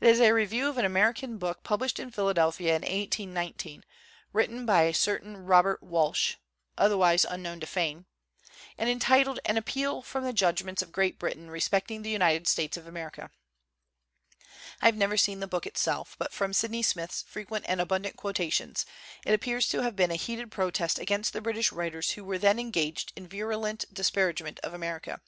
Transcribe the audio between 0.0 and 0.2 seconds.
It is